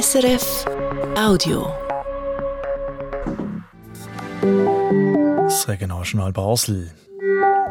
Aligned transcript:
SRF 0.00 0.64
Audio. 1.16 1.72
Das 5.44 5.68
Regionaljournal 5.68 6.32
Basel. 6.32 6.90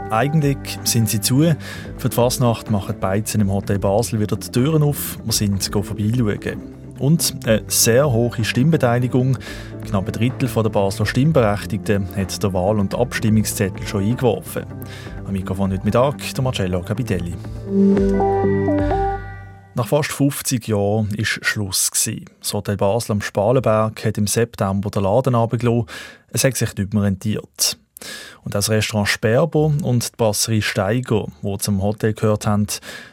Eigentlich 0.09 0.79
sind 0.85 1.09
sie 1.09 1.19
zu. 1.19 1.53
Für 1.97 2.07
die 2.07 2.15
Fasnacht 2.15 2.71
machen 2.71 2.95
die 2.95 3.01
Beizen 3.01 3.41
im 3.41 3.51
Hotel 3.51 3.77
Basel 3.77 4.21
wieder 4.21 4.37
die 4.37 4.49
Türen 4.49 4.83
auf. 4.83 5.19
Wir 5.21 5.33
sind 5.33 5.65
vorbeischauen. 5.65 6.61
Und 6.97 7.35
eine 7.45 7.63
sehr 7.67 8.09
hohe 8.09 8.45
Stimmbeteiligung. 8.45 9.37
Knapp 9.85 10.05
ein 10.05 10.13
Drittel 10.13 10.47
der 10.47 10.69
Basler 10.69 11.05
Stimmberechtigten 11.05 12.07
hat 12.15 12.41
der 12.41 12.53
Wahl- 12.53 12.79
und 12.79 12.95
Abstimmungszettel 12.95 13.85
schon 13.85 14.05
eingeworfen. 14.05 14.63
Am 15.25 15.33
Mikrofon 15.33 15.73
heute 15.73 15.83
Mittag 15.83 16.33
der 16.33 16.41
Marcello 16.41 16.83
Capitelli. 16.83 17.33
Nach 19.75 19.87
fast 19.87 20.11
50 20.11 20.67
Jahren 20.67 21.11
war 21.17 21.25
Schluss. 21.25 21.89
Das 21.91 22.53
Hotel 22.53 22.77
Basel 22.77 23.13
am 23.13 23.21
Spalenberg 23.21 24.05
hat 24.05 24.19
im 24.19 24.27
September 24.27 24.91
den 24.91 25.01
Laden 25.01 25.33
runtergelassen. 25.33 25.87
Es 26.29 26.43
hat 26.43 26.55
sich 26.57 26.75
nicht 26.75 26.93
mehr 26.93 27.03
rentiert. 27.03 27.77
Und 28.43 28.53
das 28.53 28.69
Restaurant 28.69 29.07
Sperber 29.07 29.73
und 29.81 30.11
die 30.11 30.15
Brasserie 30.15 30.61
Steiger, 30.61 31.27
die 31.41 31.57
zum 31.57 31.81
Hotel 31.81 32.13
gehört 32.13 32.45
haben, 32.45 32.67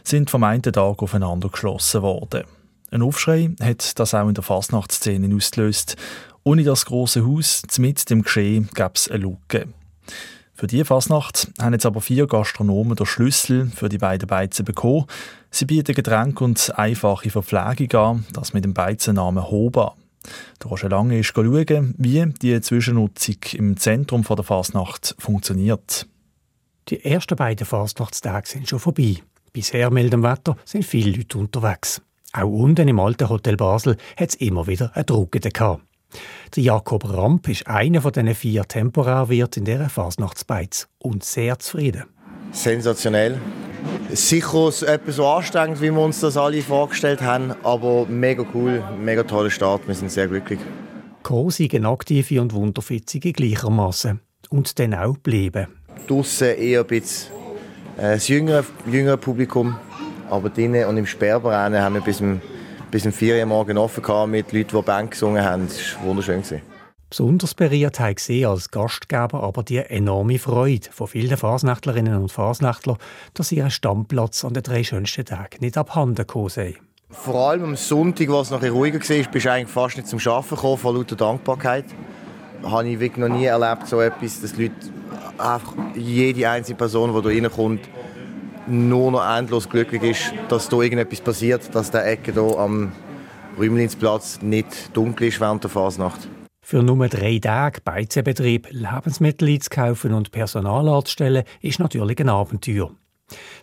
sind 0.04 0.28
vom 0.28 0.44
einen 0.44 0.62
Tag 0.62 1.02
aufeinander 1.02 1.48
geschlossen 1.48 2.02
worden. 2.02 2.44
Ein 2.90 3.02
Aufschrei 3.02 3.52
hat 3.62 3.98
das 3.98 4.12
auch 4.12 4.28
in 4.28 4.34
der 4.34 4.44
Fasnachtsszene 4.44 5.34
ausgelöst. 5.34 5.96
Ohne 6.42 6.64
das 6.64 6.84
große 6.84 7.24
Haus, 7.24 7.62
mit 7.78 8.10
dem 8.10 8.22
Geschehen, 8.22 8.68
gab 8.74 8.96
es 8.96 9.08
eine 9.08 9.24
Lücke. 9.24 9.68
Für 10.60 10.66
diese 10.66 10.84
Fasnacht 10.84 11.50
haben 11.58 11.72
jetzt 11.72 11.86
aber 11.86 12.02
vier 12.02 12.26
Gastronomen 12.26 12.94
den 12.94 13.06
Schlüssel 13.06 13.70
für 13.74 13.88
die 13.88 13.96
beiden 13.96 14.26
Beizen 14.26 14.66
bekommen. 14.66 15.06
Sie 15.50 15.64
bieten 15.64 15.94
Getränke 15.94 16.44
und 16.44 16.74
einfache 16.76 17.30
Verpflegung 17.30 17.98
an, 17.98 18.26
das 18.34 18.52
mit 18.52 18.64
dem 18.64 18.74
Beizennamen 18.74 19.50
Hoba. 19.50 19.94
Der 20.62 20.68
Roger 20.68 20.90
Lange 20.90 21.18
ist 21.18 21.28
schauen, 21.28 21.94
wie 21.96 22.26
die 22.42 22.60
Zwischennutzung 22.60 23.36
im 23.54 23.78
Zentrum 23.78 24.22
der 24.22 24.44
Fasnacht 24.44 25.14
funktioniert. 25.18 26.06
Die 26.90 27.06
ersten 27.06 27.36
beiden 27.36 27.66
Fasnachtstage 27.66 28.46
sind 28.46 28.68
schon 28.68 28.80
vorbei. 28.80 29.16
Bisher 29.54 29.90
mildem 29.90 30.22
Wetter 30.22 30.58
sind 30.66 30.84
viele 30.84 31.16
Leute 31.16 31.38
unterwegs. 31.38 32.02
Auch 32.34 32.44
unten 32.44 32.86
im 32.86 33.00
alten 33.00 33.30
Hotel 33.30 33.56
Basel 33.56 33.96
hat 34.14 34.28
es 34.28 34.34
immer 34.34 34.66
wieder 34.66 34.94
eine 34.94 35.06
Drucke 35.06 35.40
gehabt. 35.40 35.80
Der 36.56 36.62
Jakob 36.62 37.08
Ramp 37.08 37.48
ist 37.48 37.66
einer 37.66 38.02
von 38.02 38.12
diesen 38.12 38.34
vier 38.34 38.64
Temporärwirten 38.64 39.60
in 39.60 39.64
dieser 39.64 39.88
Fasnachtsbeiz 39.88 40.88
und 40.98 41.24
sehr 41.24 41.58
zufrieden. 41.58 42.04
Sensationell. 42.52 43.38
Sicher 44.12 44.70
etwas 44.88 45.16
so 45.16 45.26
anstrengend, 45.26 45.80
wie 45.80 45.90
wir 45.90 46.00
uns 46.00 46.20
das 46.20 46.36
alle 46.36 46.60
vorgestellt 46.62 47.22
haben, 47.22 47.54
aber 47.62 48.06
mega 48.06 48.44
cool, 48.54 48.82
mega 49.00 49.22
toller 49.22 49.50
Start. 49.50 49.86
Wir 49.86 49.94
sind 49.94 50.10
sehr 50.10 50.26
glücklich. 50.26 50.58
Kosigen, 51.22 51.86
aktive 51.86 52.40
und 52.40 52.52
wunderfitzige 52.52 53.32
gleichermaßen. 53.32 54.20
Und 54.48 54.78
dann 54.78 54.94
auch 54.94 55.16
bleiben. 55.16 55.68
Draussen 56.08 56.56
eher 56.56 56.80
ein 56.80 56.86
bisschen 56.86 57.32
äh, 57.96 58.14
das 58.14 58.26
jüngere, 58.26 58.64
jüngere 58.90 59.16
Publikum, 59.16 59.76
aber 60.28 60.50
drinnen 60.50 60.86
und 60.86 60.96
im 60.96 61.06
Sperrbereich 61.06 61.72
haben 61.72 61.94
wir 61.94 62.02
bis 62.02 62.16
zum 62.18 62.40
bis 62.90 63.06
um 63.06 63.12
4 63.12 63.38
Uhr 63.40 63.46
morgen 63.46 63.78
offen 63.78 64.02
gehabt 64.02 64.30
mit 64.30 64.52
Leuten, 64.52 64.76
die 64.76 64.82
Band 64.82 65.10
gesungen 65.12 65.44
haben. 65.44 65.66
Das 65.68 65.96
war 65.96 66.06
wunderschön. 66.06 66.42
Besonders 67.08 67.54
berührt 67.54 67.98
habe 67.98 68.14
ich 68.28 68.46
als 68.46 68.70
Gastgeber 68.70 69.42
aber 69.42 69.64
die 69.64 69.78
enorme 69.78 70.38
Freude 70.38 70.88
von 70.92 71.08
vielen 71.08 71.36
Fasnachtlerinnen 71.36 72.14
und 72.14 72.30
Fasnachtlern, 72.30 72.98
dass 73.34 73.50
ihr 73.50 73.68
Stammplatz 73.68 74.44
an 74.44 74.54
den 74.54 74.62
drei 74.62 74.84
schönsten 74.84 75.24
Tagen 75.24 75.58
nicht 75.60 75.76
abhanden 75.76 76.14
gekommen 76.14 76.50
sei. 76.50 76.76
Vor 77.10 77.50
allem 77.50 77.64
am 77.64 77.76
Sonntag, 77.76 78.28
wo 78.28 78.40
es 78.40 78.50
noch 78.50 78.62
ruhiger 78.62 79.00
war, 79.00 79.30
bist 79.32 79.44
du 79.44 79.50
eigentlich 79.50 79.68
fast 79.68 79.96
nicht 79.96 80.08
zum 80.08 80.20
Arbeiten 80.20 80.54
gekommen, 80.54 80.78
von 80.78 80.96
lauter 80.96 81.16
Dankbarkeit. 81.16 81.86
Das 82.62 82.70
habe 82.70 82.88
ich 82.88 83.00
wirklich 83.00 83.28
noch 83.28 83.36
nie 83.36 83.46
erlebt, 83.46 83.88
so 83.88 84.00
etwas, 84.00 84.40
dass 84.40 84.56
Leute, 84.56 84.74
einfach 85.36 85.74
jede 85.96 86.48
einzelne 86.48 86.76
Person, 86.76 87.12
die 87.12 87.22
da 87.22 87.28
reinkommt, 87.28 87.88
nur 88.70 89.10
noch 89.12 89.36
endlos 89.36 89.68
glücklich 89.68 90.02
ist, 90.02 90.32
dass 90.48 90.68
da 90.68 90.80
irgendetwas 90.80 91.20
passiert, 91.20 91.74
dass 91.74 91.90
der 91.90 92.06
Ecke 92.06 92.32
hier 92.32 92.58
am 92.58 92.92
Rümlinsplatz 93.58 94.40
nicht 94.42 94.96
dunkel 94.96 95.28
ist 95.28 95.40
während 95.40 95.64
der 95.64 95.70
Fasnacht. 95.70 96.28
Für 96.62 96.82
nur 96.82 97.08
drei 97.08 97.38
Tage 97.38 97.80
Beizenbetrieb, 97.80 98.68
Lebensmittel 98.70 99.48
einzukaufen 99.48 100.14
und 100.14 100.30
Personal 100.30 100.88
anzustellen, 100.88 101.44
ist 101.60 101.80
natürlich 101.80 102.20
ein 102.20 102.28
Abenteuer. 102.28 102.90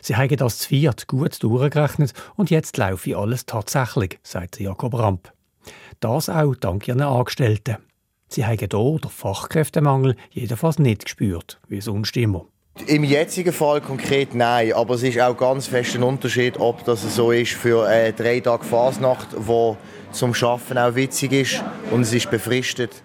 Sie 0.01 0.16
haben 0.16 0.35
das 0.35 0.59
zu 0.59 0.69
viert 0.69 1.07
gut 1.07 1.41
durchgerechnet 1.41 2.13
und 2.35 2.50
jetzt 2.50 2.78
laufe 2.78 3.17
alles 3.17 3.46
tatsächlich, 3.46 4.19
sagt 4.23 4.59
Jakob 4.59 4.94
Ramp. 4.94 5.31
Das 6.00 6.29
auch 6.29 6.56
dank 6.56 6.88
ihren 6.88 7.01
Angestellten. 7.01 7.78
Sie 8.29 8.46
haben 8.46 8.57
hier 8.57 8.67
den 8.67 9.09
Fachkräftemangel 9.09 10.16
jedenfalls 10.31 10.79
nicht 10.79 11.06
gespürt, 11.06 11.59
wie 11.67 11.81
sonst 11.81 12.16
immer. 12.17 12.46
Im 12.86 13.04
jetzigen 13.04 13.52
Fall 13.52 13.82
konkret 13.82 14.34
nein, 14.36 14.72
aber 14.74 14.94
es 14.94 15.04
ist 15.04 15.20
auch 15.20 15.36
ganz 15.36 15.68
fest 15.68 15.96
ein 15.96 16.04
Unterschied, 16.04 16.60
ob 16.60 16.86
das 16.86 17.16
so 17.16 17.32
ist 17.32 17.54
für 17.54 17.86
eine 17.86 18.14
drei 18.14 18.40
Tage 18.40 18.64
Fasnacht, 18.64 19.30
wo 19.36 19.78
zum 20.12 20.34
Schaffen 20.34 20.78
auch 20.78 20.96
witzig 20.96 21.34
ist 21.34 21.64
und 21.92 22.02
es 22.02 22.14
ist 22.14 22.30
befristet. 22.30 23.04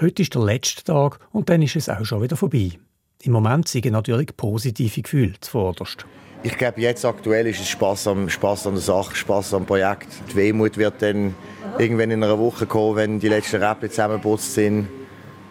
Heute 0.00 0.22
ist 0.22 0.34
der 0.34 0.42
letzte 0.42 0.84
Tag 0.84 1.20
und 1.32 1.48
dann 1.48 1.62
ist 1.62 1.76
es 1.76 1.88
auch 1.88 2.04
schon 2.04 2.22
wieder 2.22 2.36
vorbei. 2.36 2.72
Im 3.22 3.32
Moment 3.32 3.68
sind 3.68 3.86
natürlich 3.86 4.36
positive 4.36 5.00
Gefühle 5.00 5.34
zuvorderst. 5.40 6.04
Ich 6.42 6.56
glaube, 6.58 6.80
jetzt 6.80 7.04
aktuell 7.04 7.46
ist 7.46 7.60
es 7.60 7.68
Spaß 7.68 8.08
am, 8.08 8.28
Spaß 8.28 8.66
an 8.66 8.74
der 8.74 8.82
Sache, 8.82 9.16
Spaß 9.16 9.54
am 9.54 9.64
Projekt. 9.66 10.08
Die 10.30 10.36
Wehmut 10.36 10.76
wird 10.76 11.00
dann 11.00 11.34
irgendwann 11.78 12.10
in 12.10 12.22
einer 12.22 12.38
Woche 12.38 12.66
kommen, 12.66 12.96
wenn 12.96 13.20
die 13.20 13.28
letzten 13.28 13.62
Rappen 13.62 13.88
zusammengeputzt 13.88 14.54
sind 14.54 14.88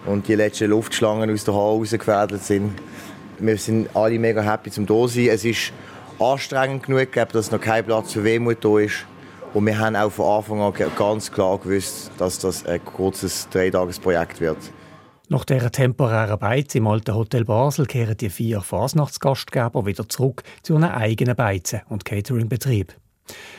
und 0.06 0.28
die 0.28 0.36
letzten 0.36 0.70
Luftschlangen 0.70 1.32
aus 1.32 1.44
der 1.44 1.54
Haare 1.54 1.78
rausgefädelt 1.78 2.44
sind. 2.44 2.72
Wir 3.40 3.58
sind 3.58 3.96
alle 3.96 4.20
mega 4.20 4.42
happy 4.42 4.72
zum 4.72 4.86
da 4.86 5.08
sein. 5.08 5.28
Es 5.28 5.46
ist 5.46 5.74
anstrengend 6.20 6.84
genug, 6.84 7.10
dass 7.32 7.52
noch 7.52 7.62
kein 7.62 7.86
Platz 7.86 8.14
für 8.14 8.24
Wehmut 8.24 8.64
da 8.64 8.80
ist. 8.80 9.06
Und 9.54 9.66
wir 9.66 9.80
haben 9.80 9.96
auch 9.96 10.12
von 10.12 10.38
Anfang 10.38 10.62
an 10.62 10.74
ganz 10.98 11.32
klar 11.32 11.58
gewusst, 11.58 12.12
dass 12.18 12.40
das 12.40 12.66
ein 12.66 12.84
kurzes 12.84 13.48
Dreitagesprojekt 13.50 14.42
wird. 14.42 14.58
Nach 15.28 15.46
dieser 15.46 15.72
temporären 15.72 16.38
Beiz 16.38 16.76
im 16.76 16.88
alten 16.88 17.16
Hotel 17.16 17.46
Basel 17.46 17.86
kehren 17.86 18.18
die 18.18 18.30
vier 18.30 18.62
Fasnachtsgastgeber 18.62 19.86
wieder 19.86 20.08
zurück 20.08 20.44
zu 20.62 20.76
einem 20.76 20.92
eigenen 20.92 21.36
Beizen- 21.36 21.82
und 21.90 22.06
Cateringbetrieb. 22.06 22.94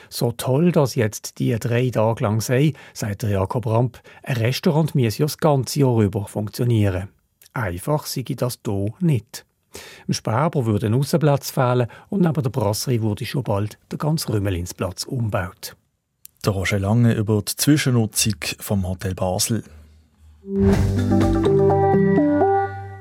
So 0.09 0.31
toll, 0.31 0.71
dass 0.71 0.95
jetzt 0.95 1.39
die 1.41 1.59
drei 1.59 1.91
Tage 1.91 2.23
lang 2.23 2.41
sei, 2.41 2.73
sagt 2.93 3.25
Jakob 3.25 3.67
Ramp, 3.67 4.01
ein 4.23 4.37
Restaurant 4.37 4.95
muss 4.95 5.19
ja 5.19 5.25
das 5.25 5.39
ganze 5.39 5.81
Jahr 5.81 5.99
über 6.01 6.27
funktionieren. 6.27 7.09
Einfach 7.53 8.07
sei 8.07 8.23
das 8.37 8.61
hier 8.65 8.93
nicht. 9.01 9.45
Im 10.07 10.15
Sperber 10.15 10.67
würde 10.67 10.87
ein 10.87 10.95
Aussenplatz 10.95 11.51
fehlen 11.51 11.89
und 12.09 12.23
neben 12.23 12.43
der 12.43 12.51
Brasserie 12.51 13.03
wurde 13.03 13.27
schon 13.27 13.43
bald 13.43 13.79
der 13.91 13.99
ganze 13.99 14.33
Rümmelinsplatz 14.33 15.05
umgebaut. 15.05 15.77
Der 16.45 16.53
Roger 16.53 16.79
Lange 16.79 17.15
über 17.15 17.43
die 17.43 17.57
Zwischennutzung 17.57 18.37
vom 18.61 18.87
Hotel 18.87 19.15
Basel. 19.15 19.65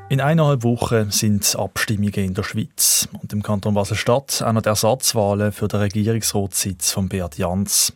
In 0.09 0.21
eineinhalb 0.21 0.63
Wochen 0.63 1.11
sind 1.11 1.55
Abstimmungen 1.55 2.13
in 2.13 2.33
der 2.33 2.43
Schweiz 2.43 3.07
und 3.21 3.33
im 3.33 3.43
Kanton 3.43 3.73
Basel-Stadt 3.73 4.41
auch 4.43 4.53
noch 4.53 4.61
die 4.61 4.69
Ersatzwahlen 4.69 5.51
für 5.51 5.67
den 5.67 5.79
Regierungsratssitz 5.81 6.91
von 6.91 7.09
Beat 7.09 7.37
Jans. 7.37 7.93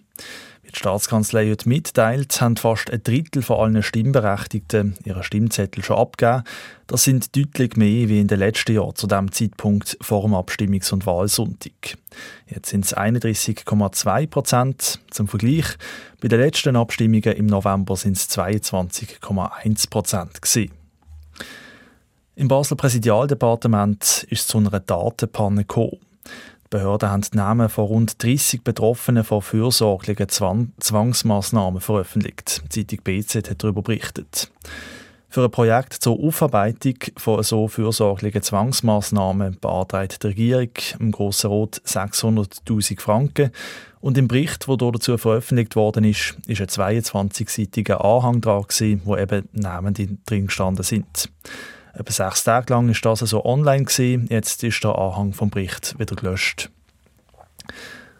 Wie 0.69 0.73
die 0.73 0.79
Staatskanzlei 0.81 1.49
heute 1.49 1.67
mitteilt, 1.67 2.39
haben 2.41 2.55
fast 2.55 2.91
ein 2.91 3.01
Drittel 3.01 3.41
von 3.41 3.57
allen 3.57 3.81
Stimmberechtigten 3.81 4.99
ihre 5.03 5.23
Stimmzettel 5.23 5.83
schon 5.83 5.97
abgegeben. 5.97 6.43
Das 6.85 7.05
sind 7.05 7.35
deutlich 7.35 7.75
mehr 7.75 8.07
wie 8.07 8.21
in 8.21 8.27
den 8.27 8.37
letzten 8.37 8.75
Jahren 8.75 8.93
zu 8.93 9.07
dem 9.07 9.31
Zeitpunkt 9.31 9.97
vor 9.99 10.21
dem 10.21 10.35
Abstimmungs- 10.35 10.93
und 10.93 11.07
Wahlsonntag. 11.07 11.97
Jetzt 12.45 12.69
sind 12.69 12.85
es 12.85 12.95
31,2 12.95 14.27
Prozent. 14.27 14.99
Zum 15.09 15.27
Vergleich, 15.27 15.65
bei 16.21 16.27
den 16.27 16.39
letzten 16.39 16.75
Abstimmungen 16.75 17.33
im 17.33 17.47
November 17.47 17.95
sind 17.95 18.17
es 18.17 18.29
22,1 18.29 19.89
Prozent. 19.89 20.39
Im 22.35 22.47
Basler 22.47 22.77
Präsidialdepartement 22.77 24.27
ist 24.29 24.41
es 24.41 24.45
zu 24.45 24.59
einer 24.59 24.79
Datenpanne 24.79 25.61
gekommen. 25.61 25.97
Die 26.71 26.77
Behörden 26.77 27.09
haben 27.09 27.21
die 27.23 27.35
Namen 27.35 27.67
von 27.67 27.85
rund 27.85 28.23
30 28.23 28.63
Betroffenen 28.63 29.23
von 29.23 29.41
fürsorglichen 29.41 30.29
Zwang 30.29 30.71
Zwangsmaßnahmen 30.79 31.81
veröffentlicht. 31.81 32.61
Die 32.63 32.85
Zeitung 32.85 33.03
BZ 33.03 33.49
hat 33.49 33.63
darüber 33.63 33.81
berichtet. 33.81 34.51
Für 35.29 35.45
ein 35.45 35.49
Projekt 35.49 35.93
zur 35.93 36.23
Aufarbeitung 36.23 36.97
von 37.17 37.41
so 37.41 37.67
fürsorglichen 37.67 38.43
Zwangsmaßnahmen 38.43 39.57
beantragt 39.59 40.21
die 40.21 40.27
Regierung 40.27 40.69
im 40.99 41.11
Grossen 41.11 41.47
Rot 41.47 41.81
600.000 41.87 43.01
Franken. 43.01 43.49
Und 43.99 44.19
im 44.19 44.27
Bericht, 44.27 44.67
der 44.67 44.77
dazu 44.77 45.17
veröffentlicht 45.17 45.75
worden 45.75 46.03
ist, 46.03 46.37
ist 46.45 46.61
ein 46.61 46.67
22-seitiger 47.01 48.05
Anhang 48.05 48.41
dran, 48.41 48.65
wo 49.05 49.17
eben 49.17 49.49
Namen 49.53 50.19
drin 50.27 50.45
gestanden 50.45 50.83
sind. 50.83 51.31
Etwa 51.93 52.11
sechs 52.11 52.43
Tage 52.43 52.73
lang 52.73 52.89
ist 52.89 53.03
das 53.05 53.21
also 53.21 53.43
online 53.45 53.85
gewesen. 53.85 54.27
Jetzt 54.29 54.63
ist 54.63 54.83
der 54.83 54.95
Anhang 54.95 55.33
vom 55.33 55.49
Bericht 55.49 55.97
wieder 55.99 56.15
gelöscht. 56.15 56.69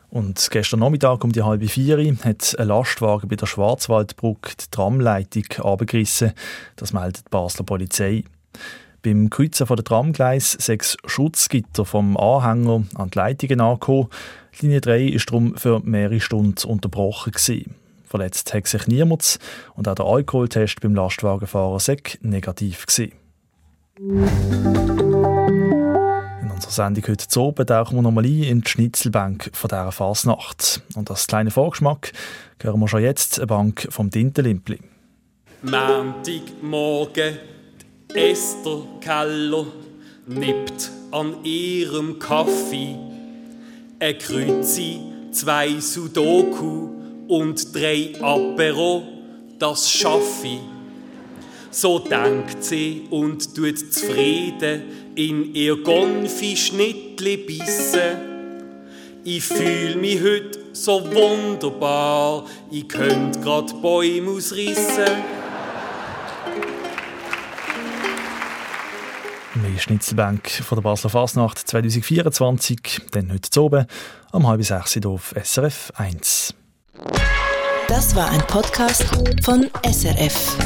Und 0.10 0.50
gestern 0.50 0.80
Nachmittag 0.80 1.24
um 1.24 1.32
die 1.32 1.44
halbe 1.44 1.68
vier 1.68 1.98
hat 2.24 2.56
ein 2.58 2.68
Lastwagen 2.68 3.30
bei 3.30 3.36
der 3.36 3.46
Schwarzwaldbrücke 3.46 4.54
die 4.60 4.72
Tramleitung 4.72 5.44
abgerissen. 5.64 6.34
Das 6.78 6.94
meldet 6.94 7.26
die 7.28 7.30
Basler 7.30 7.64
Polizei. 7.64 8.24
Beim 9.04 9.30
Kreuzen 9.30 9.68
der 9.68 9.84
Tramgleis 9.84 10.52
sechs 10.54 10.98
Schutzgitter 11.06 11.86
vom 11.86 12.18
Anhänger 12.18 12.84
an 12.96 13.10
die 13.12 13.18
Leitungen 13.18 13.62
angekommen. 13.62 14.10
Die 14.60 14.66
Linie 14.66 14.82
3 14.82 15.14
war 15.14 15.22
darum 15.26 15.56
für 15.56 15.80
mehrere 15.80 16.20
Stunden 16.20 16.68
unterbrochen. 16.68 17.32
Gewesen. 17.32 17.76
Verletzt 18.06 18.54
hat 18.54 18.68
sich 18.68 18.88
niemand 18.88 19.38
und 19.76 19.88
auch 19.88 19.96
der 19.96 20.06
Alkoholtest 20.06 20.82
beim 20.82 20.96
Lastwagenfahrer 20.96 21.80
sei 21.80 21.98
negativ. 22.22 22.88
Gewesen. 22.88 23.19
In 24.02 24.24
unserer 26.54 26.72
Sendung 26.72 27.04
heute 27.10 27.28
zu 27.28 27.42
oben 27.42 27.68
tauchen 27.68 27.98
wir 27.98 28.02
nochmal 28.02 28.24
ein 28.24 28.44
in 28.44 28.62
die 28.62 28.70
Schnitzelbank 28.70 29.50
von 29.52 29.68
dieser 29.68 29.92
Fasnacht. 29.92 30.82
Und 30.96 31.12
als 31.12 31.28
kleiner 31.28 31.52
Vorgeschmack 31.52 32.14
hören 32.62 32.80
wir 32.80 32.88
schon 32.88 33.02
jetzt 33.02 33.40
eine 33.40 33.48
Bank 33.48 33.90
vom 33.92 34.10
Tintenlimpli. 34.10 34.80
Montagmorgen, 35.64 37.40
Esther 38.14 38.84
Keller 39.02 39.66
nippt 40.28 40.92
an 41.12 41.44
ihrem 41.44 42.20
Kaffee 42.20 42.96
ein 44.00 44.18
Kreuzi, 44.18 45.02
zwei 45.34 45.78
Sudoku 45.78 46.88
und 47.28 47.76
drei 47.76 48.14
Apero, 48.22 49.04
das 49.60 49.92
schaffe 49.92 50.48
ich. 50.48 50.79
So 51.72 52.00
denkt 52.00 52.64
sie 52.64 53.08
und 53.12 53.56
tut 53.56 53.94
zufrieden 53.94 54.82
in 55.16 55.54
ihr 55.54 55.76
Gonfi-Schnittli 55.76 57.38
bissen. 57.38 58.30
Ich 59.24 59.44
fühl 59.44 59.96
mich 59.96 60.20
heute 60.22 60.60
so 60.74 61.04
wunderbar, 61.14 62.46
ich 62.72 62.88
könnt 62.88 63.42
grad 63.44 63.80
Bäume 63.82 64.32
ausrissen. 64.32 65.06
Mehr 69.56 69.80
Schnitzelbank 69.80 70.50
von 70.50 70.78
der 70.78 70.84
Basler 70.84 71.10
Fasnacht 71.10 71.60
2024, 71.60 73.02
dann 73.12 73.32
heute 73.32 73.50
zu 73.50 73.66
oben, 73.66 73.86
um 74.32 74.48
halb 74.48 74.64
sechs 74.64 74.98
auf 75.06 75.36
SRF 75.44 75.92
1. 75.96 76.56
Das 77.88 78.16
war 78.16 78.30
ein 78.30 78.42
Podcast 78.48 79.04
von 79.44 79.70
SRF. 79.84 80.58